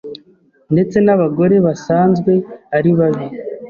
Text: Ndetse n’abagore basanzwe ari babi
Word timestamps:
Ndetse 0.73 0.97
n’abagore 1.01 1.55
basanzwe 1.65 2.31
ari 2.77 2.91
babi 2.97 3.27